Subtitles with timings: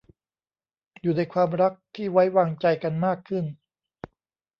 [1.01, 3.45] อยู่ในความรักที่ไว้วางใจกันมากขึ้น